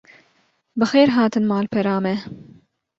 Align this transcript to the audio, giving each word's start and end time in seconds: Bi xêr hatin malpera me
Bi 0.77 0.85
xêr 0.91 1.07
hatin 1.17 1.43
malpera 1.49 1.95
me 2.03 2.13